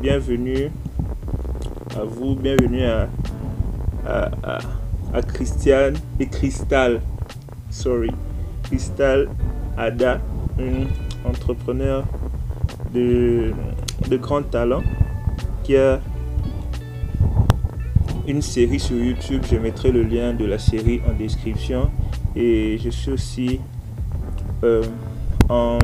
bienvenue 0.00 0.70
à 1.96 2.04
vous, 2.04 2.34
bienvenue 2.34 2.84
à, 2.84 3.08
à, 4.04 5.22
Christiane 5.22 5.94
et 6.18 6.26
Cristal. 6.26 7.00
Sorry. 7.70 8.10
Cristal 8.64 9.28
Ada, 9.76 10.20
une 10.58 10.86
entrepreneur 11.24 12.04
de, 12.92 13.52
de 14.08 14.16
grand 14.16 14.42
talent 14.42 14.82
qui 15.62 15.76
a 15.76 16.00
une 18.26 18.42
série 18.42 18.80
sur 18.80 18.96
YouTube. 18.96 19.42
Je 19.50 19.56
mettrai 19.56 19.92
le 19.92 20.02
lien 20.02 20.32
de 20.32 20.44
la 20.44 20.58
série 20.58 21.00
en 21.08 21.12
description. 21.12 21.90
Et 22.36 22.78
je 22.82 22.90
suis 22.90 23.12
aussi 23.12 23.60
euh, 24.64 24.82
en, 25.48 25.78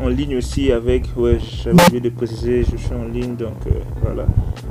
en 0.00 0.08
ligne 0.08 0.36
aussi 0.36 0.72
avec, 0.72 1.04
ouais, 1.16 1.38
j'avais 1.40 1.82
oublié 1.82 2.00
de 2.00 2.08
préciser, 2.10 2.64
je 2.64 2.76
suis 2.76 2.94
en 2.94 3.04
ligne, 3.04 3.36
donc 3.36 3.66
euh, 3.66 3.80
voilà. 4.02 4.26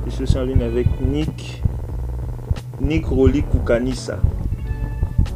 Je 0.06 0.10
suis 0.10 0.22
aussi 0.24 0.38
en 0.38 0.44
ligne 0.44 0.62
avec 0.62 0.86
Nick, 1.00 1.62
Nick 2.80 3.06
Roli 3.06 3.42
Koukanissa. 3.42 4.18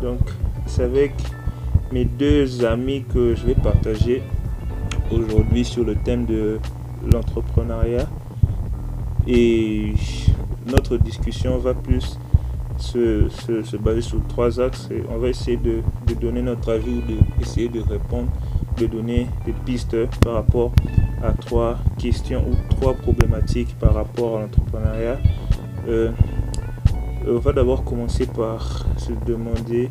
Donc, 0.02 0.20
c'est 0.66 0.82
avec 0.82 1.12
mes 1.92 2.04
deux 2.04 2.64
amis 2.64 3.04
que 3.12 3.34
je 3.34 3.46
vais 3.46 3.54
partager 3.54 4.22
aujourd'hui 5.10 5.64
sur 5.64 5.84
le 5.84 5.96
thème 5.96 6.26
de 6.26 6.58
l'entrepreneuriat. 7.10 8.06
Et 9.26 9.94
notre 10.66 10.96
discussion 10.96 11.58
va 11.58 11.74
plus 11.74 12.18
se, 12.78 13.28
se, 13.28 13.62
se, 13.62 13.76
baser 13.76 14.00
sur 14.00 14.24
trois 14.28 14.60
axes 14.60 14.88
et 14.90 15.02
on 15.10 15.18
va 15.18 15.28
essayer 15.28 15.56
de, 15.56 15.82
de 16.06 16.14
donner 16.14 16.42
notre 16.42 16.72
avis 16.72 16.98
ou 16.98 17.38
d'essayer 17.38 17.68
de, 17.68 17.80
de 17.80 17.88
répondre, 17.88 18.28
de 18.76 18.86
donner 18.86 19.26
des 19.44 19.52
pistes 19.52 19.96
par 20.22 20.34
rapport 20.34 20.72
à 21.22 21.32
trois 21.32 21.78
questions 21.98 22.44
ou 22.48 22.54
trois 22.76 22.94
problématiques 22.94 23.76
par 23.78 23.94
rapport 23.94 24.38
à 24.38 24.42
l'entrepreneuriat. 24.42 25.18
Euh, 25.88 26.10
on 27.26 27.38
va 27.38 27.52
d'abord 27.52 27.84
commencer 27.84 28.26
par 28.26 28.86
se 28.96 29.12
demander 29.26 29.88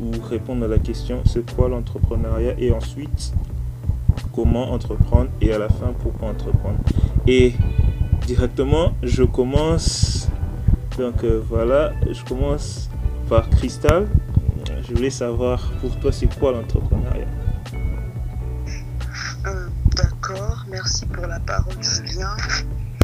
ou 0.00 0.10
répondre 0.28 0.64
à 0.64 0.68
la 0.68 0.78
question 0.78 1.20
c'est 1.24 1.54
quoi 1.54 1.68
l'entrepreneuriat? 1.68 2.54
Et 2.58 2.72
ensuite 2.72 3.32
comment 4.34 4.72
entreprendre? 4.72 5.30
Et 5.40 5.52
à 5.52 5.58
la 5.58 5.68
fin 5.68 5.92
pourquoi 5.98 6.30
entreprendre? 6.30 6.78
Et 7.26 7.52
directement 8.26 8.92
je 9.02 9.22
commence 9.22 10.09
donc 10.98 11.24
euh, 11.24 11.42
voilà 11.48 11.92
je 12.10 12.22
commence 12.24 12.88
par 13.28 13.48
Cristal. 13.50 14.08
Je 14.82 14.94
voulais 14.94 15.10
savoir 15.10 15.70
pour 15.80 15.98
toi 16.00 16.10
c'est 16.10 16.26
quoi 16.38 16.52
l'entrepreneuriat? 16.52 17.26
Euh, 19.46 19.68
D'accord, 19.96 20.64
merci 20.68 21.06
pour 21.06 21.26
la 21.26 21.38
parole 21.40 21.74
Julien 21.80 22.36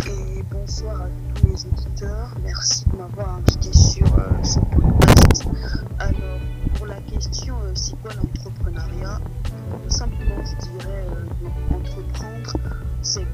et 0.07 0.43
bonsoir 0.51 1.03
à 1.03 1.09
tous 1.35 1.47
les 1.47 1.67
auditeurs. 1.67 2.35
Merci 2.43 2.85
de 2.91 2.97
m'avoir 2.97 3.37
invité 3.37 3.73
sur 3.73 4.07
euh, 4.07 4.43
ce 4.43 4.59
podcast. 4.59 5.45
Alors 5.99 6.41
pour 6.75 6.87
la 6.87 7.01
question 7.03 7.55
c'est 7.75 7.97
quoi 8.03 8.13
l'entrepreneuriat? 8.15 9.21
Simplement 9.89 10.43
je 10.45 10.57
dirais 10.67 11.05
entreprendre 11.71 12.53
c'est 13.03 13.27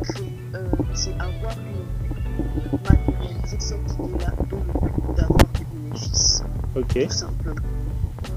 c'est 0.94 1.14
avoir 1.14 1.54
une 1.58 3.11
matérialiser 3.22 3.56
cette 3.58 3.92
idée-là 3.92 4.32
dans 4.50 4.56
le 4.56 4.90
but 4.90 5.16
d'avoir 5.16 5.38
des 5.38 5.64
bénéfices. 5.88 6.42
Ok. 6.76 7.06
Tout 7.06 7.10
simplement. 7.10 7.60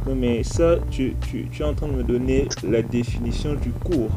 Non 0.07 0.15
mais 0.15 0.43
ça, 0.43 0.75
tu, 0.91 1.15
tu, 1.27 1.47
tu 1.51 1.61
es 1.63 1.65
en 1.65 1.73
train 1.73 1.87
de 1.87 1.93
me 1.93 2.03
donner 2.03 2.47
la 2.63 2.81
définition 2.81 3.55
du 3.55 3.71
cours. 3.71 4.11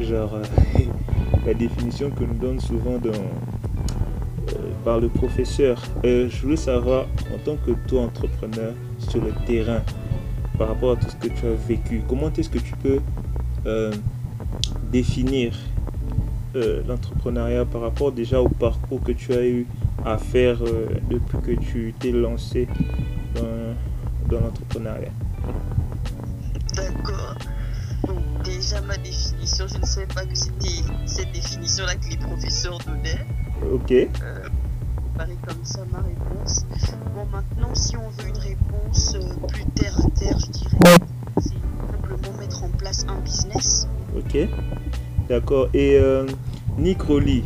Genre, 0.00 0.34
euh, 0.34 0.42
la 1.46 1.54
définition 1.54 2.10
que 2.10 2.24
nous 2.24 2.34
donne 2.34 2.60
souvent 2.60 2.98
dans, 2.98 3.10
euh, 3.10 4.70
par 4.84 5.00
le 5.00 5.08
professeur. 5.08 5.80
Euh, 6.04 6.28
je 6.28 6.42
voulais 6.42 6.56
savoir, 6.56 7.06
en 7.32 7.38
tant 7.44 7.56
que 7.56 7.72
toi 7.86 8.02
entrepreneur 8.02 8.72
sur 8.98 9.22
le 9.22 9.32
terrain, 9.46 9.82
par 10.58 10.68
rapport 10.68 10.92
à 10.92 10.96
tout 10.96 11.08
ce 11.08 11.16
que 11.16 11.28
tu 11.28 11.46
as 11.46 11.54
vécu, 11.68 12.02
comment 12.08 12.30
est-ce 12.36 12.50
que 12.50 12.58
tu 12.58 12.74
peux 12.82 13.00
définir 14.90 15.54
l'entrepreneuriat 16.54 17.64
par 17.64 17.80
rapport 17.80 18.12
déjà 18.12 18.40
au 18.40 18.48
parcours 18.48 19.00
que 19.02 19.12
tu 19.12 19.32
as 19.32 19.46
eu? 19.46 19.66
À 20.04 20.18
faire 20.18 20.58
euh, 20.62 20.86
depuis 21.10 21.38
que 21.56 21.60
tu 21.60 21.94
t'es 21.98 22.10
lancé 22.12 22.68
dans, 23.34 23.74
dans 24.28 24.40
l'entrepreneuriat 24.44 25.10
D'accord. 26.74 27.36
Déjà 28.44 28.80
ma 28.80 28.96
définition, 28.96 29.66
je 29.68 29.78
ne 29.78 29.84
savais 29.84 30.06
pas 30.06 30.24
que 30.24 30.34
c'était 30.34 30.82
cette 31.06 31.30
définition-là 31.32 31.94
que 31.94 32.08
les 32.10 32.16
professeurs 32.16 32.78
donnaient. 32.78 33.24
Ok. 33.72 33.92
Euh, 33.92 34.08
pareil 35.16 35.36
comme 35.46 35.64
ça 35.64 35.80
ma 35.92 35.98
réponse. 35.98 36.66
Bon 37.14 37.26
maintenant 37.26 37.74
si 37.74 37.96
on 37.96 38.08
veut 38.08 38.28
une 38.28 38.38
réponse 38.38 39.14
euh, 39.14 39.46
plus 39.46 39.64
terre 39.76 39.96
à 39.98 40.10
terre, 40.18 40.38
je 40.40 40.46
dirais, 40.46 40.96
c'est 41.38 41.50
simplement 41.50 42.38
mettre 42.40 42.64
en 42.64 42.68
place 42.70 43.06
un 43.08 43.20
business. 43.20 43.86
Ok. 44.16 44.36
D'accord. 45.28 45.68
Et 45.72 45.98
euh, 45.98 46.26
Nick 46.78 47.02
Rolly, 47.02 47.44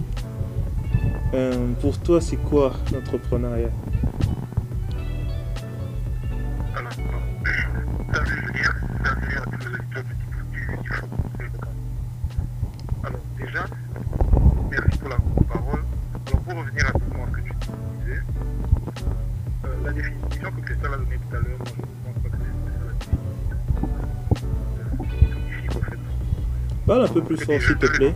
euh, 1.34 1.72
pour 1.80 1.98
toi, 1.98 2.20
c'est 2.20 2.36
quoi 2.36 2.72
l'entrepreneuriat? 2.92 3.70
Alors, 13.02 13.20
déjà, 13.38 13.64
merci 14.70 14.98
pour 14.98 15.08
la 15.08 15.16
parole. 15.48 15.84
Alors, 16.26 16.40
pour 16.40 16.54
revenir 16.54 16.86
à 16.86 16.92
ce 16.92 16.98
que 17.32 17.40
tu 17.40 17.52
disais, 18.00 18.20
euh, 19.64 19.68
la 19.84 19.92
définition 19.92 20.50
que 20.52 20.60
Christelle 20.60 20.92
a 20.92 20.96
donnée 20.96 21.18
tout 21.18 21.36
à 21.36 21.38
l'heure, 21.38 21.58
je 21.64 21.70
ne 21.72 21.86
pense 22.04 22.16
pas 22.22 22.28
que 22.28 22.36
c'est 22.38 22.46
la 25.24 25.34
définition 25.34 25.80
euh, 25.80 25.84
fait. 25.90 25.98
Parle 26.86 27.02
un 27.04 27.08
peu 27.08 27.22
plus 27.22 27.36
fort, 27.38 27.60
s'il 27.60 27.76
te 27.76 27.86
plaît. 27.86 28.14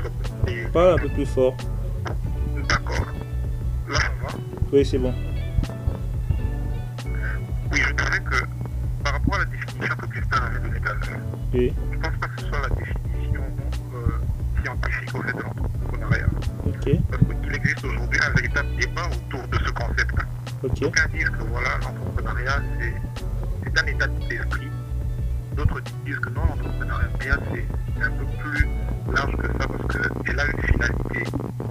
Parle 0.72 0.94
un 0.94 0.98
peu 0.98 1.08
plus 1.08 1.26
fort. 1.26 1.56
Oui, 4.72 4.84
c'est 4.84 4.98
bon. 4.98 5.12
Oui, 7.72 7.80
je 7.86 7.92
dirais 7.92 8.20
que 8.20 8.44
par 9.02 9.14
rapport 9.14 9.34
à 9.34 9.38
la 9.38 9.44
définition 9.46 9.96
que 9.96 10.06
Christelle 10.06 10.42
avait 10.42 10.60
donnée 10.60 10.80
tout 10.80 10.88
à 10.88 10.94
l'heure, 10.94 11.20
Oui. 11.54 11.72
Je 11.92 11.98
pense 11.98 12.16
pas 12.20 12.28
que 12.28 12.40
ce 12.40 12.46
soit 12.46 12.60
la 12.60 12.68
définition 12.68 13.42
euh, 13.94 14.62
scientifique 14.62 15.14
au 15.14 15.22
fait 15.22 15.32
de 15.36 15.42
l'entrepreneuriat. 15.42 16.26
Parce 17.10 17.40
qu'il 17.42 17.54
existe 17.54 17.84
aujourd'hui 17.84 18.20
un 18.24 18.30
véritable 18.30 18.68
débat 18.78 19.06
autour 19.08 19.48
de 19.48 19.58
ce 19.64 19.70
concept. 19.72 20.14
Ok. 20.62 20.80
D'aucuns 20.80 21.06
disent 21.12 21.30
que 21.30 21.42
voilà, 21.50 21.70
l'entrepreneuriat 21.78 22.62
c'est, 22.78 22.94
c'est 23.64 23.82
un 23.82 23.86
état 23.86 24.06
d'esprit. 24.28 24.68
D'autres 25.56 25.80
disent 26.04 26.18
que 26.20 26.28
non, 26.30 26.42
l'entrepreneuriat 26.48 27.08
c'est 27.20 28.04
un 28.04 28.10
peu 28.10 28.24
plus 28.38 28.68
large 29.14 29.36
que 29.36 29.46
ça 29.46 29.66
parce 29.66 30.22
qu'elle 30.24 30.40
a 30.40 30.44
une 30.46 30.62
finalité. 30.62 31.24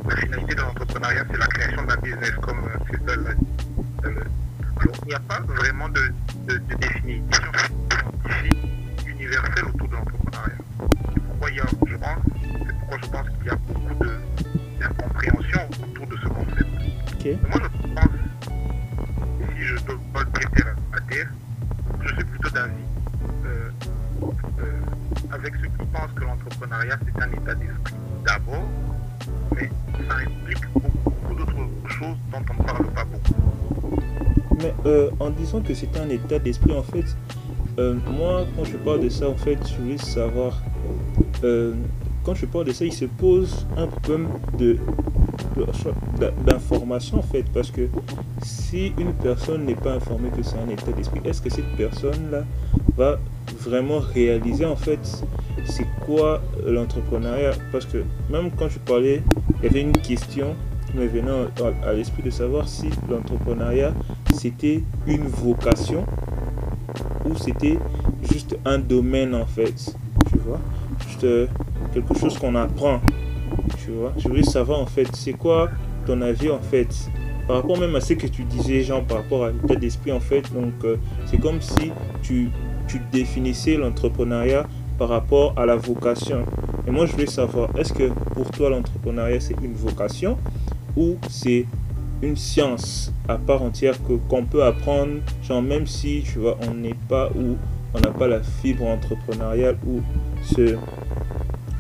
La 0.10 0.16
finalité 0.18 0.56
de 0.56 0.62
l'entrepreneuriat 0.62 1.24
c'est 1.32 1.38
la 1.38 1.48
création 1.48 1.84
d'un 1.84 1.98
business 1.98 2.32
comme 2.42 2.62
Alors 2.90 3.36
il 5.04 5.08
n'y 5.08 5.14
a 5.14 5.20
pas 5.20 5.40
vraiment 5.42 5.90
de, 5.90 6.12
de, 6.48 6.58
de 6.58 6.76
définition 6.76 7.44
scientifique 7.90 9.08
universelle 9.08 9.66
autour 9.66 9.88
de 9.88 9.94
l'entrepreneuriat. 9.96 10.58
C'est 11.14 11.24
pourquoi 11.24 11.50
il 11.52 11.58
y 11.58 11.60
a, 11.60 11.66
je 11.88 11.96
pense, 11.96 12.20
pourquoi 12.80 12.98
je 13.02 13.08
pense 13.10 13.30
qu'il 13.30 13.46
y 13.46 13.50
a 13.50 13.56
beaucoup 13.56 13.96
d'incompréhension 14.80 15.62
autour 15.84 16.08
de 16.08 16.18
ce 16.18 16.28
concept. 16.28 16.70
Moi, 17.50 17.60
je 17.62 17.68
pense, 17.94 18.16
si 19.56 19.62
je 19.64 19.76
dois 19.84 20.24
le 20.24 20.40
dire 20.40 20.50
terre 20.52 20.76
à 20.94 21.02
terre, 21.02 21.30
je 22.02 22.08
suis 22.16 22.24
plutôt 22.24 22.50
d'avis 22.50 22.74
euh, 23.46 23.70
euh, 24.60 24.82
avec 25.32 25.54
ceux 25.56 25.68
qui 25.68 25.86
pensent 25.92 26.14
que 26.16 26.24
l'entrepreneuriat 26.24 26.98
c'est 27.06 27.22
un 27.22 27.32
état 27.32 27.56
d'esprit 27.56 27.96
d'abord, 28.26 28.68
mais 29.56 29.70
ça 30.08 30.16
implique 30.16 30.66
beaucoup, 30.74 31.14
Mais 34.62 34.74
euh, 34.86 35.10
en 35.20 35.30
disant 35.30 35.62
que 35.62 35.74
c'est 35.74 35.96
un 35.98 36.10
état 36.10 36.38
d'esprit, 36.40 36.74
en 36.74 36.84
fait, 36.84 37.06
euh, 37.78 37.96
moi, 38.18 38.46
quand 38.56 38.66
je 38.66 38.78
parle 38.78 39.02
de 39.02 39.10
ça, 39.10 39.30
en 39.30 39.36
fait, 39.36 39.58
je 39.68 39.82
voulais 39.82 39.98
savoir. 39.98 40.62
euh, 41.44 41.74
quand 42.26 42.36
je 42.36 42.46
parle 42.46 42.66
de 42.66 42.74
ça, 42.74 42.84
il 42.86 42.92
se 42.94 43.06
pose 43.06 43.66
un 43.78 43.88
problème 43.88 44.28
de- 44.58 44.78
d'information 46.46 47.20
en 47.20 47.22
fait 47.22 47.44
parce 47.54 47.72
que 47.72 47.88
si 48.44 48.94
une 48.98 49.14
personne 49.14 49.66
n'est 49.66 49.76
pas 49.76 49.94
informée 49.94 50.30
que 50.36 50.44
c'est 50.44 50.58
un 50.58 50.70
état 50.70 50.92
d'esprit 50.92 51.22
est-ce 51.26 51.42
que 51.42 51.50
cette 51.50 51.68
personne 51.76 52.30
là 52.32 52.44
va 52.98 53.18
vraiment 53.62 54.00
réaliser 54.00 54.66
en 54.66 54.76
fait 54.76 55.00
c'est 55.66 55.88
quoi 56.06 56.42
l'entrepreneuriat? 56.66 57.52
Parce 57.72 57.86
que 57.86 58.04
même 58.30 58.52
quand 58.52 58.70
je 58.70 58.80
parlais 58.80 59.22
il 59.62 59.66
y 59.66 59.68
avait 59.70 59.82
une 59.82 59.98
question 59.98 60.56
me 60.94 61.06
venant 61.08 61.46
à, 61.86 61.94
l'esprit 61.94 62.24
de 62.24 62.30
savoir 62.30 62.68
si 62.68 62.90
l'entrepreneuriat 63.10 63.94
c'était 64.34 64.84
une 65.08 65.28
vocation 65.28 66.06
ou 67.26 67.36
c'était 67.38 67.78
juste 68.32 68.58
un 68.66 68.80
domaine 68.80 69.36
en 69.36 69.46
fait 69.46 69.94
tu 70.32 70.38
vois? 70.40 70.60
Juste 71.08 71.24
euh, 71.24 71.48
quelque 71.94 72.14
chose 72.18 72.38
qu'on 72.38 72.56
apprend 72.56 73.02
Tu 73.84 73.92
vois, 73.92 74.14
je 74.18 74.28
voulais 74.28 74.44
savoir 74.44 74.80
en 74.80 74.86
fait, 74.86 75.08
c'est 75.14 75.34
quoi 75.34 75.70
ton 76.06 76.22
avis 76.22 76.50
en 76.50 76.60
fait? 76.60 77.10
Par 77.48 77.58
rapport 77.58 77.80
même 77.80 77.96
à 77.96 78.02
ce 78.02 78.14
que 78.14 78.28
tu 78.28 78.44
disais, 78.44 78.84
genre 78.84 79.04
par 79.04 79.18
rapport 79.18 79.46
à 79.46 79.52
l'état 79.52 79.76
d'esprit 79.76 80.12
en 80.12 80.20
fait. 80.20 80.42
Donc, 80.54 80.74
euh, 80.84 80.98
c'est 81.26 81.40
comme 81.40 81.62
si 81.62 81.92
tu, 82.22 82.50
tu 82.88 83.02
définissais 83.12 83.76
l'entrepreneuriat 83.76 84.68
par 85.00 85.10
rapport 85.10 85.54
à 85.58 85.66
la 85.66 85.76
vocation. 85.76 86.44
Et 86.88 86.92
moi, 86.92 87.06
je 87.06 87.14
voulais 87.14 87.26
savoir, 87.26 87.70
est-ce 87.78 87.94
que 87.94 88.10
pour 88.34 88.52
toi, 88.52 88.70
l'entrepreneuriat, 88.70 89.40
c'est 89.40 89.56
une 89.64 89.74
vocation 89.74 90.38
ou 90.96 91.18
c'est 91.30 91.66
une 92.22 92.36
science 92.36 93.14
à 93.28 93.38
part 93.38 93.62
entière 93.62 93.96
que 94.04 94.14
qu'on 94.28 94.44
peut 94.44 94.64
apprendre, 94.64 95.22
genre 95.44 95.62
même 95.62 95.88
si 95.88 96.24
tu 96.26 96.40
vois, 96.40 96.58
on 96.70 96.74
n'est 96.74 96.98
pas 97.08 97.30
ou 97.36 97.56
on 97.94 98.00
n'a 98.00 98.12
pas 98.12 98.28
la 98.28 98.42
fibre 98.42 98.86
entrepreneuriale 98.86 99.78
ou 99.88 100.02
ce, 100.44 100.76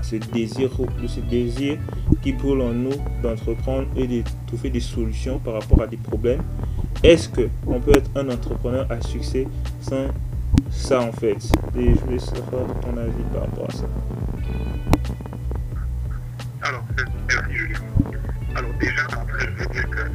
ce 0.02 0.16
désir, 0.16 0.70
ce 1.08 1.20
désir 1.20 1.78
qui 2.22 2.34
brûle 2.34 2.62
en 2.62 2.74
nous 2.74 2.96
d'entreprendre 3.22 3.88
et 3.96 4.08
de 4.08 4.24
trouver 4.48 4.70
des 4.70 4.80
solutions 4.80 5.40
par 5.40 5.56
rapport 5.56 5.82
à 5.82 5.88
des 5.88 5.98
problèmes. 5.98 6.42
Est-ce 7.04 7.30
que 7.30 7.50
on 7.68 7.80
peut 7.80 7.96
être 7.96 8.10
un 8.16 8.30
entrepreneur 8.30 8.86
à 8.90 9.02
succès 9.02 9.48
sans 9.82 10.08
ça 10.72 11.02
en 11.02 11.12
fait? 11.12 11.38
Et 11.78 11.94
je 11.94 12.00
voulais 12.00 12.20
savoir 12.20 12.66
ton 12.82 12.98
avis 12.98 13.24
par 13.34 13.42
rapport 13.42 13.68
à 13.70 13.74
ça. 13.74 13.86
Alors. 16.62 16.84
Déjà, 18.80 19.04
après, 19.04 19.40
je 19.42 19.64
veux 19.64 19.66
dire 19.68 19.90
que 19.90 20.10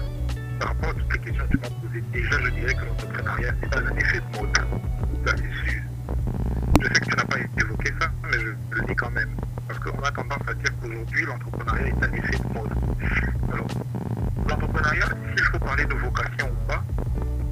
par 0.59 0.69
rapport 0.69 0.91
à 0.91 0.95
toutes 0.95 1.13
les 1.13 1.19
questions 1.19 1.45
que 1.47 1.51
tu 1.51 1.59
m'as 1.59 1.69
posées, 1.69 2.05
déjà, 2.13 2.41
je 2.41 2.51
dirais 2.51 2.75
que 2.75 2.85
l'entrepreneuriat, 2.85 3.55
c'est 3.61 3.71
pas 3.71 3.81
un 3.81 3.97
effet 3.97 4.21
de 4.21 4.39
mode. 4.39 4.57
Ça, 5.27 5.35
c'est 5.37 5.71
sûr. 5.71 5.83
Je 6.81 6.87
sais 6.87 7.01
que 7.01 7.05
tu 7.05 7.17
n'as 7.17 7.25
pas 7.25 7.39
évoqué 7.39 7.93
ça, 8.01 8.09
mais 8.25 8.39
je 8.39 8.77
le 8.77 8.87
dis 8.87 8.95
quand 8.95 9.11
même. 9.11 9.31
Parce 9.69 9.79
qu'on 9.81 10.03
a 10.03 10.11
tendance 10.11 10.49
à 10.49 10.55
dire 10.55 10.71
qu'aujourd'hui, 10.81 11.27
l'entrepreneuriat 11.27 11.89
est 11.89 12.05
un 12.05 12.13
effet 12.13 12.39
de 12.39 12.55
mode. 12.55 12.73
Alors, 13.53 13.67
l'entrepreneuriat, 14.49 15.07
s'il 15.37 15.45
faut 15.47 15.59
parler 15.59 15.85
de 15.85 15.95
vocation 15.95 16.47
ou 16.51 16.69
pas, 16.69 16.85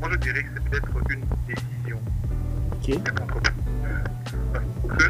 moi 0.00 0.09
je 0.12 0.17
dirais 0.17 0.43
que 0.43 0.49
c'est 0.55 0.70
peut-être 0.70 1.11
une 1.11 1.25
décision 1.47 2.00
Ok. 2.73 2.99
Parce 4.53 4.64
que, 4.99 5.09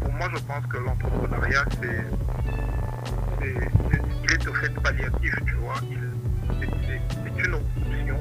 pour 0.00 0.12
moi, 0.12 0.28
je 0.34 0.40
pense 0.42 0.66
que 0.66 0.76
l'entrepreneuriat, 0.78 1.64
c'est. 1.80 2.04
Il 3.44 4.32
est 4.32 4.48
au 4.48 4.54
fait 4.54 4.72
palliatif, 4.82 5.34
tu 5.46 5.54
vois. 5.54 5.74
C'est 6.60 7.44
une 7.44 7.54
option 7.54 8.18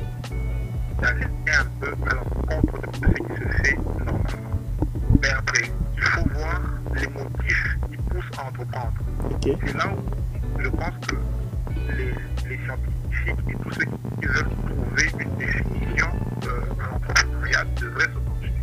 d'aller 1.00 1.25
un 1.25 1.65
peu 1.79 1.94
à 2.09 2.13
l'encontre 2.15 2.81
de 2.81 2.95
ce 2.95 3.00
qui 3.00 3.33
se 3.33 3.63
fait 3.63 3.75
normalement. 3.75 4.57
Mais 5.21 5.29
après, 5.29 5.71
il 5.95 6.01
faut 6.01 6.29
voir 6.29 6.62
les 6.95 7.07
motifs 7.07 7.77
qui 7.89 7.97
poussent 7.97 8.31
à 8.38 8.47
entreprendre. 8.47 8.94
C'est 9.44 9.73
là 9.77 9.94
où 9.94 10.62
je 10.62 10.69
pense 10.69 11.07
que 11.07 11.15
les, 11.97 12.13
les 12.50 12.59
scientifiques 12.65 13.50
et 13.50 13.63
tous 13.63 13.71
ceux 13.73 13.85
qui 13.85 14.25
veulent 14.25 14.50
trouver 14.65 15.23
une 15.23 15.35
définition 15.38 16.07
euh, 16.47 16.62
à 16.79 16.91
l'entrepreneuriat 16.94 17.65
devraient 17.79 18.03
se 18.06 18.19
pencher. 18.19 18.53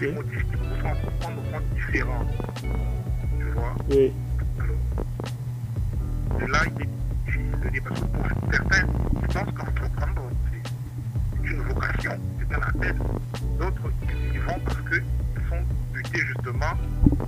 Les 0.00 0.12
motifs 0.12 0.44
qui 0.46 0.56
poussent 0.56 0.84
à 0.84 0.88
entreprendre 0.88 1.42
sont 1.52 1.74
différents. 1.74 2.26
Tu 3.38 3.50
vois 3.54 3.74
Oui. 3.90 4.12
Est 6.66 6.70
difficile 6.70 7.60
de 7.62 7.68
dire 7.70 7.82
parce 7.88 8.00
que 8.00 8.06
pour 8.06 8.52
certains, 8.52 8.86
ils 9.22 9.28
pensent 9.34 9.54
qu'entreprendre, 9.54 10.22
c'est 10.50 10.70
c'est 11.42 11.48
une 11.52 11.62
vocation, 11.62 12.12
c'est 12.38 12.54
un 12.56 12.60
appel. 12.62 12.96
D'autres, 13.58 13.90
ils 14.02 14.34
y 14.34 14.38
vont 14.38 14.58
parce 14.64 14.76
qu'ils 14.88 15.48
sont 15.48 15.62
butés 15.92 16.20
justement 16.26 16.74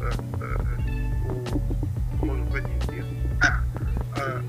euh, 0.02 0.10
euh, 0.42 0.54
au, 1.28 1.60
comment 2.20 2.34
je 2.36 2.52
peux 2.52 2.60
dire, 2.92 3.04
à, 3.42 4.20
euh, 4.20 4.40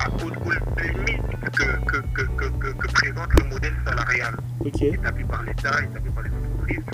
à- 0.00 0.08
aux, 0.10 0.30
aux 0.30 0.52
limites 0.80 1.50
que, 1.52 1.64
que, 1.84 1.96
que, 2.14 2.22
que, 2.22 2.44
que, 2.58 2.72
que 2.72 2.92
présente 2.92 3.34
le 3.42 3.48
modèle 3.48 3.74
salarial 3.84 4.36
établi 4.64 5.24
par 5.24 5.42
l'État, 5.42 5.82
établi 5.82 6.10
par 6.10 6.22
les 6.22 6.30
entreprises. 6.30 6.84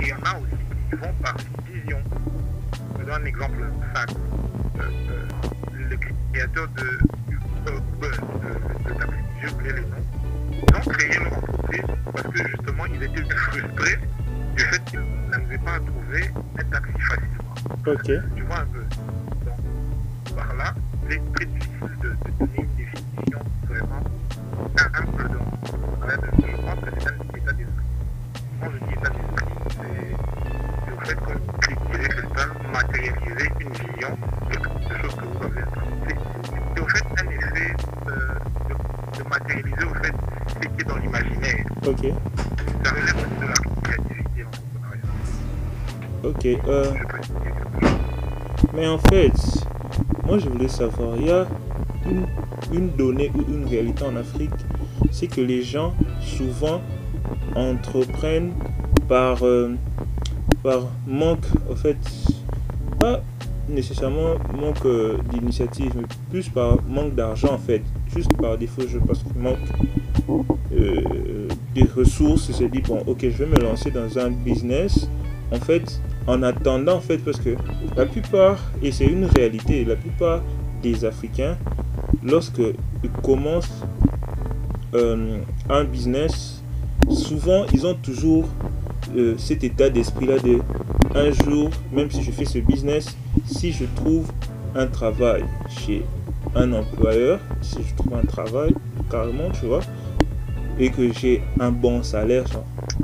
Et 0.00 0.02
il 0.02 0.08
y 0.08 0.12
en 0.12 0.16
a 0.24 0.38
aussi 0.38 0.56
qui 0.90 0.96
vont 0.96 1.12
par 1.22 1.36
vision. 1.72 1.98
Je 2.98 3.04
donne 3.04 3.22
un 3.22 3.24
exemple 3.26 3.58
simple. 3.94 4.20
Euh, 4.80 4.90
euh, 5.10 5.28
le 6.32 6.38
créateur 6.38 6.68
de 6.68 6.82
euh, 6.82 7.80
Buzz, 8.00 8.16
de, 8.18 8.88
de 8.88 8.98
taxi, 8.98 9.14
j'ai 9.40 9.48
oublié 9.52 9.72
les 9.72 9.80
noms, 9.82 9.96
ils 10.52 10.76
ont 10.76 10.90
créé 10.90 11.18
leur 11.18 11.32
entreprise 11.38 11.82
parce 12.12 12.26
que 12.28 12.48
justement 12.48 12.86
ils 12.86 13.02
étaient 13.02 13.34
frustrés 13.34 13.98
du 14.56 14.62
fait 14.64 14.84
qu'ils 14.84 15.00
n'arrivaient 15.30 15.58
pas 15.58 15.74
à 15.74 15.80
trouver 15.80 16.30
un 16.58 16.64
taxi 16.64 16.92
facilement. 17.00 17.54
Ok. 17.86 18.10
Tu 18.36 18.42
vois 18.42 18.58
un 18.58 18.66
peu. 18.66 18.84
Donc, 19.44 20.36
par 20.36 20.54
là, 20.54 20.74
il 21.06 21.12
est 21.12 21.34
très 21.34 21.46
difficile 21.46 21.98
de, 22.02 22.08
de 22.10 22.61
Euh, 46.44 46.84
mais 48.74 48.88
en 48.88 48.98
fait, 48.98 49.32
moi 50.26 50.38
je 50.38 50.48
voulais 50.48 50.68
savoir, 50.68 51.16
il 51.16 51.26
y 51.26 51.30
a 51.30 51.46
une, 52.72 52.88
donnée 52.90 53.30
ou 53.34 53.52
une 53.52 53.64
réalité 53.66 54.04
en 54.04 54.16
Afrique, 54.16 54.50
c'est 55.12 55.28
que 55.28 55.40
les 55.40 55.62
gens 55.62 55.94
souvent 56.20 56.80
entreprennent 57.54 58.52
par, 59.08 59.44
euh, 59.44 59.74
par 60.64 60.88
manque, 61.06 61.46
en 61.70 61.76
fait, 61.76 61.96
pas 62.98 63.20
nécessairement 63.68 64.34
manque 64.60 64.84
euh, 64.84 65.18
d'initiative, 65.30 65.92
mais 65.94 66.06
plus 66.30 66.48
par 66.48 66.82
manque 66.88 67.14
d'argent 67.14 67.52
en 67.52 67.58
fait, 67.58 67.82
juste 68.12 68.36
par 68.36 68.58
défaut, 68.58 68.82
je 68.88 68.98
pense 68.98 69.22
qu'il 69.22 69.40
manque 69.40 69.58
des 71.74 71.84
ressources, 71.96 72.48
il 72.48 72.54
se 72.54 72.64
dit 72.64 72.80
bon 72.80 73.02
ok 73.06 73.20
je 73.22 73.44
vais 73.44 73.46
me 73.46 73.60
lancer 73.60 73.90
dans 73.92 74.18
un 74.18 74.30
business. 74.30 75.08
En 75.52 75.60
fait 75.60 76.00
en 76.26 76.42
attendant 76.42 76.96
en 76.96 77.00
fait 77.00 77.18
parce 77.18 77.38
que 77.38 77.56
la 77.96 78.06
plupart 78.06 78.58
et 78.82 78.92
c'est 78.92 79.06
une 79.06 79.24
réalité 79.24 79.84
la 79.84 79.96
plupart 79.96 80.42
des 80.82 81.04
Africains 81.04 81.56
lorsque 82.22 82.62
ils 83.02 83.10
commencent 83.22 83.82
euh, 84.94 85.38
un 85.68 85.84
business 85.84 86.62
souvent 87.10 87.64
ils 87.72 87.86
ont 87.86 87.94
toujours 87.94 88.48
euh, 89.16 89.34
cet 89.38 89.64
état 89.64 89.90
d'esprit 89.90 90.26
là 90.26 90.38
de 90.38 90.60
un 91.14 91.30
jour 91.30 91.70
même 91.92 92.10
si 92.10 92.22
je 92.22 92.30
fais 92.30 92.44
ce 92.44 92.58
business 92.58 93.16
si 93.46 93.72
je 93.72 93.84
trouve 93.96 94.30
un 94.74 94.86
travail 94.86 95.44
chez 95.68 96.04
un 96.54 96.72
employeur 96.72 97.40
si 97.60 97.78
je 97.86 97.94
trouve 97.96 98.14
un 98.16 98.26
travail 98.26 98.74
carrément 99.10 99.50
tu 99.50 99.66
vois 99.66 99.80
et 100.78 100.90
que 100.90 101.12
j'ai 101.12 101.42
un 101.60 101.70
bon 101.70 102.02
salaire. 102.02 102.44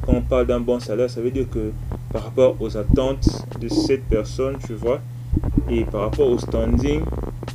Quand 0.04 0.14
on 0.14 0.22
parle 0.22 0.46
d'un 0.46 0.60
bon 0.60 0.80
salaire, 0.80 1.10
ça 1.10 1.20
veut 1.20 1.30
dire 1.30 1.48
que 1.50 1.72
par 2.12 2.24
rapport 2.24 2.56
aux 2.60 2.76
attentes 2.76 3.28
de 3.60 3.68
cette 3.68 4.04
personne, 4.04 4.56
tu 4.66 4.74
vois, 4.74 5.00
et 5.70 5.84
par 5.84 6.02
rapport 6.02 6.28
au 6.30 6.38
standing 6.38 7.02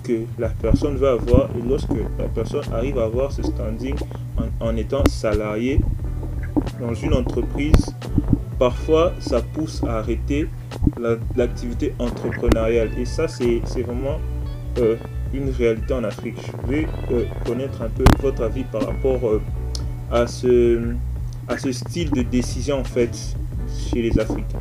que 0.04 0.22
la 0.38 0.50
personne 0.50 0.96
va 0.98 1.12
avoir, 1.14 1.50
et 1.58 1.68
lorsque 1.68 1.90
la 2.20 2.26
personne 2.34 2.62
arrive 2.74 3.00
à 3.00 3.06
avoir 3.06 3.32
ce 3.32 3.42
standing 3.44 3.96
en, 4.60 4.76
étant 4.76 5.04
salarié 5.06 5.80
dans 6.80 6.94
une 6.94 7.14
entreprise, 7.14 7.96
parfois 8.60 9.14
ça 9.20 9.42
pousse 9.42 9.82
à 9.84 9.98
arrêter 10.00 10.48
la- 11.00 11.18
l'activité 11.36 11.94
entrepreneuriale. 12.00 12.90
Et 12.98 13.06
ça, 13.06 13.28
c'est 13.28 13.62
vraiment 13.82 14.20
euh, 14.80 14.96
une 15.34 15.50
réalité 15.50 15.94
en 15.94 16.04
Afrique. 16.04 16.38
Je 16.46 16.72
vais 16.72 16.88
euh, 17.12 17.26
connaître 17.46 17.82
un 17.82 17.90
peu 17.90 18.04
votre 18.22 18.44
avis 18.44 18.64
par 18.64 18.86
rapport 18.86 19.20
euh, 19.28 19.42
à 20.12 20.28
ce, 20.28 20.94
à 21.48 21.58
ce 21.58 21.72
style 21.72 22.12
de 22.12 22.22
décision 22.22 22.80
en 22.80 22.84
fait 22.84 23.36
chez 23.78 24.02
les 24.02 24.20
Africains. 24.20 24.60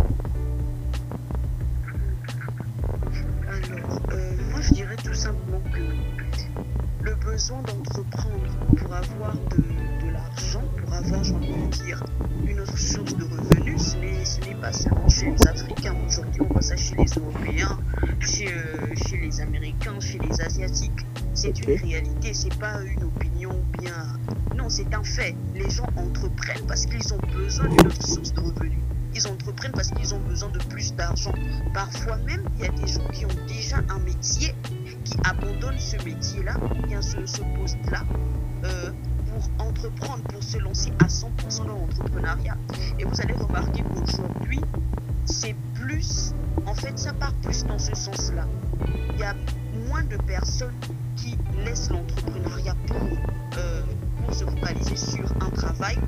Alors, 3.48 4.00
euh, 4.12 4.32
moi 4.50 4.60
je 4.60 4.74
dirais 4.74 4.96
tout 5.02 5.14
simplement 5.14 5.60
que 5.72 7.04
le 7.04 7.14
besoin 7.16 7.60
d'entreprendre 7.62 8.56
pour 8.76 8.92
avoir 8.94 9.34
de, 9.34 9.56
de 10.06 10.12
l'argent, 10.12 10.62
pour 10.78 10.94
avoir, 10.94 11.22
j'ai 11.24 11.34
envie 11.34 11.48
de 11.48 11.84
dire, 11.84 12.02
une 12.46 12.60
autre 12.60 12.78
source 12.78 13.16
de 13.16 13.24
revenus, 13.24 13.82
ce 13.82 13.96
n'est- 13.96 14.12
pas 14.60 14.72
seulement 14.72 15.08
chez 15.08 15.26
les 15.28 15.48
Africains. 15.48 15.96
Aujourd'hui, 16.06 16.40
on 16.42 16.52
voit 16.52 16.62
ça 16.62 16.76
chez 16.76 16.94
les 16.94 17.10
Européens, 17.18 17.80
chez, 18.20 18.46
euh, 18.46 18.94
chez 19.08 19.16
les 19.16 19.40
Américains, 19.40 19.98
chez 19.98 20.18
les 20.20 20.40
Asiatiques. 20.40 21.04
C'est 21.34 21.58
une 21.66 21.74
réalité, 21.80 22.32
c'est 22.32 22.56
pas 22.60 22.80
une 22.84 23.02
opinion 23.02 23.50
bien. 23.80 24.06
Non, 24.56 24.68
c'est 24.68 24.94
un 24.94 25.02
fait. 25.02 25.34
Les 25.56 25.68
gens 25.68 25.88
entreprennent 25.96 26.64
parce 26.68 26.86
qu'ils 26.86 27.12
ont 27.12 27.18
besoin 27.34 27.66
d'une 27.70 27.86
autre 27.88 28.06
source 28.06 28.32
de 28.34 28.40
revenus. 28.40 28.78
Ils 29.14 29.26
entreprennent 29.26 29.72
parce 29.72 29.90
qu'ils 29.90 30.14
ont 30.14 30.20
besoin 30.20 30.48
de 30.50 30.58
plus 30.58 30.94
d'argent. 30.94 31.32
Parfois 31.74 32.16
même, 32.18 32.44
il 32.58 32.64
y 32.64 32.68
a 32.68 32.70
des 32.70 32.86
gens 32.86 33.06
qui 33.12 33.24
ont 33.24 33.46
déjà 33.46 33.78
un 33.88 33.98
métier, 34.00 34.54
qui 35.04 35.16
abandonnent 35.24 35.78
ce 35.78 35.96
métier-là, 36.04 36.54
bien 36.86 37.02
ce, 37.02 37.24
ce 37.26 37.42
poste-là, 37.58 38.02
euh, 38.64 38.90
pour 39.26 39.66
entreprendre, 39.66 40.22
pour 40.24 40.42
se 40.42 40.58
lancer 40.58 40.92
à 41.00 41.06
100% 41.06 41.66
dans 41.66 41.78
l'entrepreneuriat. 41.78 42.56
Et 42.98 43.04
vous 43.04 43.20
allez 43.20 43.34
remarquer 43.34 43.82
qu'aujourd'hui, 43.82 44.60
c'est 45.24 45.56
plus, 45.74 46.32
en 46.66 46.74
fait, 46.74 46.98
ça 46.98 47.12
part 47.12 47.34
plus 47.42 47.64
dans 47.64 47.78
ce 47.78 47.94
sens-là. 47.94 48.46
Il 49.14 49.20
y 49.20 49.24
a 49.24 49.34
moins 49.88 50.04
de 50.04 50.16
personnes 50.16 50.74
qui 51.16 51.36
laissent 51.64 51.90
l'entrepreneuriat 51.90 52.76
pour, 52.86 52.96
euh, 53.58 53.82
pour 54.24 54.34
se 54.34 54.44
focaliser 54.44 54.96
sur 54.96 55.30
un 55.40 55.50
travail 55.50 55.98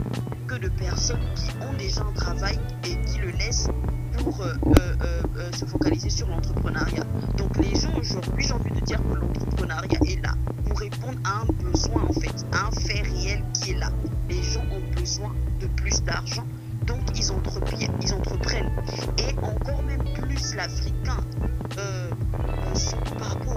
de 0.58 0.68
personnes 0.68 1.20
qui 1.34 1.50
ont 1.62 1.73
déjà 1.78 2.02
un 2.02 2.12
travail 2.12 2.58
et 2.84 2.96
qui 3.06 3.18
le 3.18 3.30
laissent 3.30 3.68
pour 4.18 4.40
euh, 4.40 4.54
euh, 4.66 5.23
euh, 5.37 5.52
se 5.52 5.64
focaliser 5.64 6.11
sur 6.11 6.28
l'entrepreneuriat. 6.28 7.04
Donc 7.37 7.56
les 7.58 7.75
gens 7.75 7.92
aujourd'hui, 7.99 8.44
j'ai 8.46 8.52
envie 8.52 8.70
de 8.70 8.80
dire 8.80 9.00
que 9.02 9.14
l'entrepreneuriat 9.14 9.99
est 10.06 10.23
là 10.23 10.34
pour 10.66 10.78
répondre 10.78 11.18
à 11.25 11.42
un 11.42 11.70
besoin 11.70 12.02
en 12.08 12.12
fait, 12.12 12.46
à 12.52 12.68
un 12.68 12.70
fait 12.70 13.02
réel 13.02 13.42
qui 13.54 13.73
est 13.73 13.78
là. 13.78 13.90
Les 14.28 14.42
gens 14.42 14.64
ont 14.73 15.00
besoin 15.00 15.34
de 15.61 15.66
plus 15.66 16.02
d'argent, 16.02 16.46
donc 16.87 17.00
ils. 17.14 17.25
Ils 18.02 18.12
entreprennent. 18.12 18.70
Et 19.18 19.34
encore 19.38 19.82
même 19.82 20.04
plus 20.14 20.54
l'Africain, 20.54 21.25
par 23.18 23.28
rapport 23.28 23.56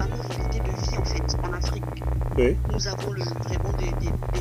à 0.00 0.06
nos 0.06 0.22
réalités 0.22 0.60
de 0.60 0.90
vie 0.90 0.98
en 0.98 1.04
fait 1.04 1.36
en 1.42 1.52
Afrique. 1.52 1.84
Nous 2.36 2.88
avons 2.88 3.12
vraiment 3.12 3.72
des, 3.78 3.92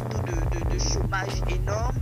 taux 0.09 0.73
de, 0.73 0.79
chômage 0.79 1.43
énormes. 1.47 1.95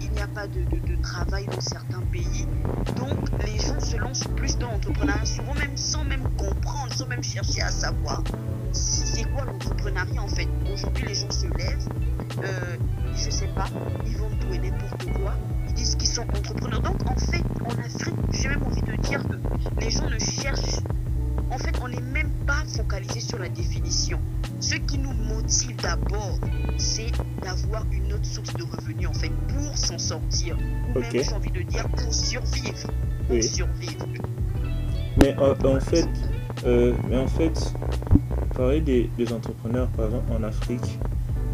Il 0.00 0.10
n'y 0.10 0.20
a 0.20 0.26
pas 0.26 0.48
de, 0.48 0.58
de, 0.62 1.00
travail 1.00 1.46
dans 1.46 1.60
certains 1.60 2.00
pays. 2.10 2.48
Donc, 2.96 3.16
les 3.44 3.56
gens 3.60 3.78
se 3.78 3.96
lancent 3.96 4.26
plus 4.34 4.58
dans 4.58 4.72
l'entrepreneuriat, 4.72 5.24
souvent 5.24 5.54
même 5.54 5.76
sans 5.76 6.02
même 6.02 6.28
comprendre, 6.36 6.92
sans 6.94 7.06
même 7.06 7.22
chercher 7.22 7.62
à 7.62 7.70
savoir 7.70 8.24
c'est 8.72 9.22
quoi 9.32 9.44
l'entrepreneuriat 9.44 10.20
en 10.20 10.26
fait? 10.26 10.48
Aujourd'hui, 10.74 11.06
les 11.06 11.14
gens 11.14 11.30
se 11.30 11.46
lèvent, 11.46 11.88
euh, 12.42 12.76
je 13.14 13.30
sais 13.30 13.48
pas, 13.54 13.68
ils 14.04 14.16
vont 14.16 14.30
tout 14.40 14.52
et 14.52 14.58
n'importe 14.58 15.12
quoi. 15.12 15.34
Ils 15.68 15.74
disent 15.74 15.94
qu'ils 15.94 16.08
sont 16.08 16.22
entrepreneurs. 16.22 16.80
Donc, 16.80 17.08
en 17.08 17.16
fait, 17.16 17.44
en 17.64 17.70
Afrique, 17.78 18.16
j'ai 18.32 18.48
même 18.48 18.64
envie 18.64 18.82
de 18.82 18.96
dire 18.96 19.22
que 19.22 19.80
les 19.80 19.90
gens 19.92 20.10
ne 20.10 20.18
cherchent. 20.18 20.80
En 21.52 21.58
fait, 21.58 21.78
on 21.80 21.86
n'est 21.86 22.00
même 22.00 22.32
pas 22.46 22.62
focalisé 22.66 23.20
sur 23.20 23.38
la 23.38 23.48
définition. 23.48 24.18
Ce 24.60 24.74
qui 24.76 24.98
nous 24.98 25.12
motive 25.12 25.76
d'abord, 25.76 26.38
c'est 26.78 27.10
d'avoir 27.42 27.84
une 27.92 28.12
autre 28.12 28.24
source 28.24 28.54
de 28.54 28.62
revenus, 28.62 29.08
en 29.08 29.12
fait, 29.12 29.30
pour 29.48 29.76
s'en 29.76 29.98
sortir. 29.98 30.56
Ou 30.94 30.98
même, 31.00 31.10
j'ai 31.12 31.32
envie 31.32 31.50
de 31.50 31.62
dire, 31.62 31.88
pour 31.88 32.12
survivre. 32.14 32.86
Pour 33.26 33.36
Oui. 33.36 33.42
survivre. 33.42 34.06
Mais 35.20 35.34
en, 35.38 35.52
en 35.76 35.80
fait, 35.80 36.08
euh, 36.64 36.92
mais 37.08 37.16
en 37.18 37.26
fait, 37.26 37.72
parler 38.54 38.80
des, 38.80 39.10
des 39.16 39.32
entrepreneurs, 39.32 39.88
par 39.88 40.06
exemple, 40.06 40.32
en 40.32 40.42
Afrique, 40.42 40.98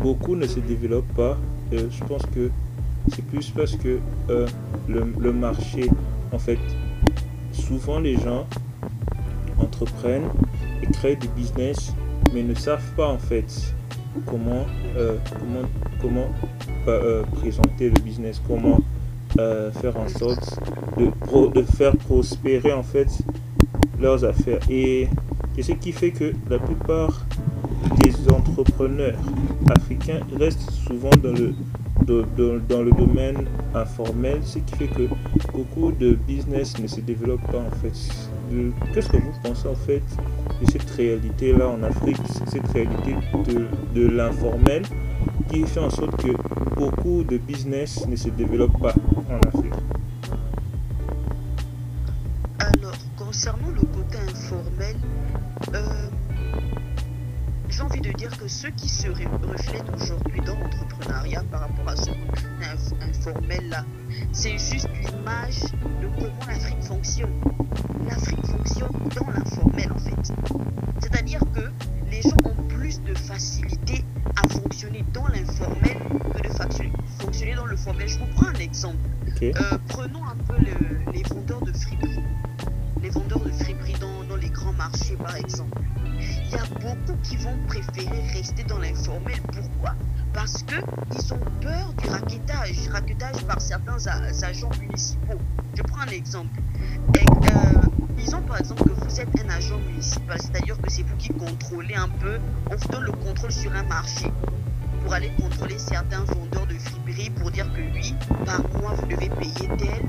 beaucoup 0.03 0.37
ne 0.37 0.47
se 0.47 0.61
développent 0.61 1.13
pas. 1.15 1.37
Euh, 1.73 1.89
je 1.91 2.05
pense 2.05 2.23
que 2.35 2.51
c'est 3.09 3.25
plus 3.27 3.51
parce 3.51 3.77
que 3.77 3.99
euh, 4.31 4.47
le, 4.89 5.13
le 5.19 5.33
marché, 5.33 5.89
en 6.33 6.39
fait, 6.39 6.59
souvent 7.53 7.99
les 7.99 8.17
gens 8.17 8.47
entreprennent 9.59 10.29
créent 10.87 11.17
des 11.17 11.29
business, 11.29 11.93
mais 12.33 12.43
ne 12.43 12.55
savent 12.55 12.95
pas 12.97 13.09
en 13.09 13.19
fait 13.19 13.75
comment, 14.27 14.67
euh, 14.97 15.17
comment, 15.39 15.69
comment 16.01 16.29
euh, 16.89 16.91
euh, 16.91 17.23
présenter 17.41 17.89
le 17.91 18.01
business, 18.01 18.41
comment 18.47 18.79
faire 19.35 19.97
en 19.97 20.09
sorte 20.09 20.59
de, 20.99 21.07
pro- 21.27 21.49
de 21.49 21.63
faire 21.63 21.97
prospérer 21.97 22.73
en 22.73 22.83
fait 22.83 23.09
leurs 23.99 24.25
affaires. 24.25 24.61
Et, 24.69 25.09
et 25.57 25.63
ce 25.63 25.73
qui 25.73 25.93
fait 25.93 26.11
que 26.11 26.33
la 26.51 26.59
plupart 26.59 27.25
des 28.03 28.13
entrepreneurs 28.31 29.19
africains 29.71 30.21
restent 30.39 30.71
souvent 30.87 31.11
dans 31.23 31.33
le, 31.33 31.55
dans 32.07 32.83
le 32.83 32.91
domaine 32.93 33.47
informel, 33.75 34.41
ce 34.45 34.59
qui 34.59 34.75
fait 34.77 34.89
que 34.89 35.09
beaucoup 35.53 35.93
de 35.93 36.15
business 36.15 36.79
ne 36.79 36.87
se 36.87 37.01
développent 37.01 37.51
pas 37.51 37.59
en 37.59 37.71
fait. 37.83 37.93
Qu'est-ce 38.93 39.09
que 39.09 39.17
vous 39.17 39.33
pensez 39.43 39.69
en 39.69 39.75
fait 39.75 40.03
de 40.61 40.71
cette 40.71 40.91
réalité-là 40.91 41.69
en 41.69 41.83
Afrique, 41.83 42.19
cette 42.51 42.69
réalité 42.69 43.15
de, 43.47 43.67
de 43.95 44.07
l'informel 44.09 44.83
qui 45.51 45.65
fait 45.67 45.81
en 45.81 45.91
sorte 45.91 46.17
que 46.23 46.33
beaucoup 46.77 47.23
de 47.25 47.39
business 47.39 48.07
ne 48.07 48.17
se 48.17 48.29
développent 48.31 48.81
pas 48.81 48.95
en 49.31 49.39
Afrique? 49.49 49.73
Alors, 52.59 52.95
concernant 53.17 53.71
le 53.71 53.81
côté 53.81 54.19
informel, 54.29 54.92
j'ai 57.83 57.99
envie 57.99 58.01
de 58.01 58.13
dire 58.17 58.31
que 58.39 58.47
ce 58.47 58.69
qui 58.69 58.89
se 58.89 59.09
reflète 59.09 59.85
aujourd'hui 60.01 60.41
dans 60.43 60.55
l'entrepreneuriat 60.57 61.43
par 61.51 61.63
rapport 61.63 61.89
à 61.89 61.97
ce 61.97 62.11
côté 62.11 62.43
inf- 62.63 62.95
informel-là, 63.11 63.85
c'est 64.33 64.53
juste 64.57 64.89
l'image 65.03 65.63
de 66.01 66.07
comment 66.15 66.47
l'Afrique 66.47 66.83
fonctionne. 66.83 67.33
L'Afrique 68.09 68.47
fonctionne 68.47 68.93
dans 69.17 69.27
l'informel 69.31 69.91
en 69.93 69.99
fait. 69.99 70.33
C'est-à-dire 71.01 71.41
que 71.55 71.71
les 72.11 72.23
gens 72.23 72.37
ont 72.45 72.63
plus 72.69 73.01
de 73.03 73.15
facilité 73.15 74.05
à 74.37 74.49
fonctionner 74.49 75.05
dans 75.13 75.27
l'informel 75.27 75.99
que 76.37 76.43
de 76.43 76.89
fonctionner 77.21 77.55
dans 77.57 77.67
le 77.67 77.77
formel. 77.77 78.09
Je 78.09 78.19
vous 78.19 78.27
prends 78.37 78.47
un 78.47 78.55
exemple. 78.61 78.99
Euh, 79.57 79.79
prenons 79.89 80.25
un 80.25 80.37
peu 80.47 80.55
le- 80.59 81.13
les 81.13 81.23
vendeurs 81.25 81.63
de 81.63 81.73
friperies. 81.73 82.23
Les 83.03 83.11
vendeurs 83.11 83.41
de 83.41 83.51
friperies 83.51 83.99
dans, 84.01 84.23
dans 84.29 84.37
les 84.37 84.51
grands 84.51 84.73
marchés, 84.73 85.17
par 85.17 85.35
exemple. 85.35 85.83
Il 86.47 86.53
y 86.53 86.57
a 86.57 86.65
beaucoup 86.81 87.19
qui 87.23 87.37
vont 87.37 87.57
préférer 87.67 88.21
rester 88.33 88.65
dans 88.65 88.79
l'informel. 88.79 89.41
Pourquoi? 89.53 89.95
Parce 90.33 90.63
qu'ils 90.63 91.35
ont 91.35 91.41
peur 91.61 91.93
du 91.99 92.09
raquettage. 92.09 92.89
Raquettage 92.91 93.45
par 93.45 93.61
certains 93.61 93.97
agents 94.43 94.71
municipaux. 94.81 95.39
Je 95.75 95.83
prends 95.83 96.03
un 96.03 96.09
exemple. 96.09 96.61
Euh, 97.17 97.81
disons 98.17 98.43
par 98.43 98.59
exemple 98.59 98.85
que 98.85 98.91
vous 98.91 99.21
êtes 99.21 99.29
un 99.45 99.51
agent 99.51 99.79
municipal, 99.79 100.39
c'est-à-dire 100.41 100.81
que 100.81 100.91
c'est 100.91 101.03
vous 101.03 101.17
qui 101.17 101.29
contrôlez 101.31 101.95
un 101.95 102.09
peu, 102.09 102.39
on 102.71 102.77
vous 102.77 102.89
donne 102.89 103.05
le 103.05 103.13
contrôle 103.13 103.53
sur 103.53 103.73
un 103.75 103.83
marché 103.85 104.31
pour 105.03 105.13
aller 105.13 105.31
contrôler 105.41 105.79
certains 105.79 106.25
vendeurs 106.25 106.67
de 106.67 106.75
friperies 106.75 107.31
pour 107.31 107.51
dire 107.51 107.67
que 107.73 107.81
oui, 107.81 108.15
par 108.45 108.61
mois 108.81 108.95
vous 108.95 109.07
devez 109.07 109.29
payer 109.29 109.69
tel, 109.79 110.07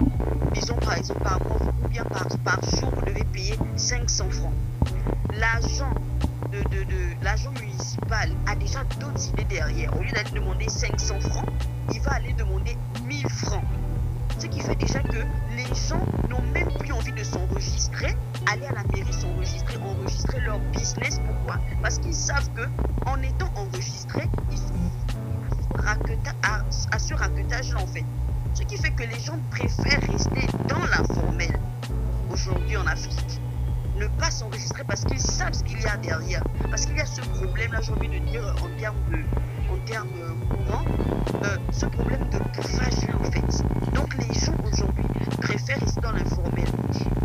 disons 0.54 0.76
par 0.76 0.98
exemple 0.98 1.24
par 1.24 1.42
mois 1.44 1.74
ou 1.84 1.88
bien 1.88 2.04
par, 2.06 2.28
par 2.44 2.60
jour 2.70 2.90
vous 2.96 3.06
devez 3.06 3.24
payer 3.26 3.58
500 3.76 4.30
francs. 4.30 4.54
L'agent 5.34 5.94
l'agent 7.22 7.52
municipal 7.52 8.30
a 8.48 8.56
déjà 8.56 8.84
d'autres 9.00 9.30
idées 9.30 9.46
derrière. 9.46 9.96
Au 9.96 10.02
lieu 10.02 10.12
d'aller 10.12 10.32
demander 10.32 10.70
500 10.70 11.20
francs, 11.22 11.50
il 11.94 12.02
va 12.02 12.14
aller 12.14 12.34
demander 12.34 12.78
1000 13.06 13.28
francs. 13.30 13.64
Ce 14.40 14.48
qui 14.48 14.60
fait 14.60 14.76
déjà 14.76 15.00
que 15.00 15.20
les 15.56 15.66
gens 15.88 16.02
n'ont 16.30 16.42
même 16.54 16.70
plus 16.80 16.92
envie 16.92 17.12
de 17.14 17.24
s'enregistrer, 17.24 18.16
aller 18.52 18.66
à 18.66 18.74
la 18.74 18.84
mairie 18.94 19.14
s'enregistrer, 19.14 19.78
enregistrer 19.78 20.42
leur 20.42 20.60
business. 20.72 21.20
Pourquoi? 21.26 21.62
Parce 21.82 22.00
qu'ils 22.00 22.16
savent 22.16 22.50
que 22.56 22.64
en 23.06 23.22
étant 23.22 23.52
enregistrés, 23.56 24.28
ils 24.52 24.58
sont 24.58 24.74
à 26.92 27.00
ce 27.00 27.14
raquetage-là 27.14 27.82
en 27.82 27.88
fait. 27.88 28.06
Ce 28.54 28.64
qui 28.64 28.78
fait 28.78 28.92
que 28.92 29.04
les 29.04 29.20
gens 29.20 29.40
préfèrent 29.52 30.02
rester 30.12 30.48
dans 30.68 30.80
l'informel 30.80 31.60
aujourd'hui 32.32 32.78
en 32.78 32.86
Afrique. 32.86 33.43
Ne 34.04 34.10
pas 34.20 34.32
s'enregistrer 34.32 34.84
parce 34.84 35.06
qu'ils 35.06 35.22
savent 35.22 35.54
ce 35.54 35.64
qu'il 35.64 35.80
y 35.80 35.86
a 35.86 35.96
derrière. 35.96 36.44
Parce 36.70 36.86
qu'il 36.86 36.98
y 36.98 37.00
a 37.00 37.06
ce 37.06 37.22
problème-là, 37.22 37.80
j'ai 37.80 37.94
envie 37.94 38.10
de 38.10 38.20
dire 38.26 38.54
en 38.62 38.78
termes 38.78 38.98
de 39.10 39.20
en 39.72 39.78
termes 39.86 40.10
euh, 40.22 40.34
courants, 40.54 40.86
euh, 41.46 41.58
ce 41.72 41.86
problème 41.86 42.28
de 42.30 42.38
bouffage 42.38 43.08
en 43.18 43.24
fait. 43.32 43.64
Donc 43.96 44.14
les 44.18 44.34
gens 44.34 44.58
aujourd'hui 44.70 45.06
préfèrent 45.40 45.80
rester 45.80 46.02
dans 46.02 46.12
l'informel. 46.12 46.66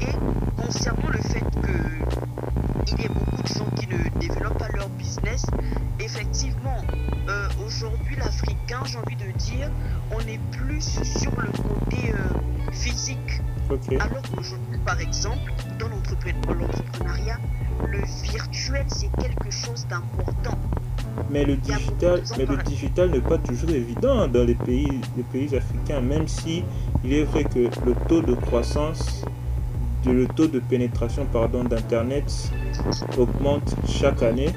Et 0.02 0.62
concernant 0.62 1.08
le 1.08 1.18
fait 1.18 1.40
que 1.40 2.92
il 2.92 3.02
y 3.02 3.06
a 3.06 3.08
beaucoup 3.08 3.42
de 3.42 3.48
gens 3.48 3.70
qui 3.74 3.88
ne 3.88 4.20
développent 4.20 4.58
pas 4.58 4.68
leur 4.68 4.88
business, 4.90 5.46
effectivement, 5.98 6.80
euh, 7.28 7.48
aujourd'hui 7.66 8.14
l'Africain, 8.14 8.82
j'ai 8.84 8.98
envie 8.98 9.16
de 9.16 9.32
dire, 9.36 9.68
on 10.12 10.20
est 10.20 10.40
plus 10.52 11.02
sur 11.02 11.32
le 11.40 11.48
côté 11.48 12.14
euh, 12.14 12.70
physique. 12.70 13.42
Alors 13.70 14.22
qu'aujourd'hui, 14.34 14.78
par 14.84 14.98
exemple, 15.00 15.52
dans 15.78 15.88
l'entrepre- 15.88 16.46
dans 16.46 16.54
l'entrepreneuriat, 16.54 17.38
le 17.90 18.00
virtuel, 18.22 18.84
c'est 18.88 19.10
quelque 19.20 19.50
chose 19.50 19.86
d'important. 19.88 20.56
Mais 21.30 21.44
le 21.44 21.56
digital, 21.56 22.22
mais 22.38 22.46
le 22.46 22.56
digital 22.58 23.10
n'est 23.10 23.20
pas 23.20 23.38
toujours 23.38 23.70
évident 23.70 24.26
dans 24.28 24.44
les 24.44 24.54
pays, 24.54 25.00
les 25.16 25.22
pays 25.24 25.54
africains, 25.54 26.00
même 26.00 26.26
si 26.26 26.64
il 27.04 27.12
est 27.12 27.24
vrai 27.24 27.44
que 27.44 27.58
le 27.84 27.94
taux 28.08 28.22
de 28.22 28.34
croissance, 28.34 29.22
de, 30.04 30.12
le 30.12 30.26
taux 30.28 30.46
de 30.46 30.60
pénétration 30.60 31.26
pardon 31.30 31.64
d'internet 31.64 32.50
augmente 33.18 33.74
chaque 33.86 34.22
année 34.22 34.50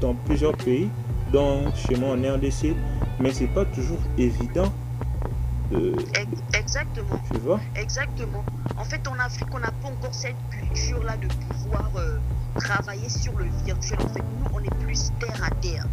dans 0.00 0.14
plusieurs 0.14 0.56
pays, 0.56 0.88
dont 1.32 1.62
chez 1.74 1.96
moi 1.96 2.10
en 2.10 2.34
RDC, 2.36 2.74
mais 3.18 3.32
c'est 3.32 3.48
pas 3.48 3.64
toujours 3.64 3.98
évident 4.18 4.72
Euh, 5.72 5.94
Ex- 6.14 6.42
Exactement. 6.54 7.20
tu 7.32 7.38
vois 7.40 7.60
Exactement. 7.74 8.44
En 8.76 8.84
fait, 8.84 9.06
en 9.08 9.18
Afrique, 9.18 9.48
on 9.52 9.58
n'a 9.58 9.70
pas 9.72 9.88
encore 9.88 10.14
cette 10.14 10.36
culture-là 10.50 11.16
de 11.16 11.28
pouvoir 11.28 11.90
euh, 11.96 12.18
travailler 12.58 13.08
sur 13.08 13.36
le 13.38 13.46
virtuel. 13.64 13.98
En 14.04 14.08
fait, 14.08 14.22
nous, 14.22 14.46
on 14.54 14.60
est 14.62 14.74
plus 14.84 15.10
terre 15.18 15.42
à 15.42 15.50
terre. 15.60 15.86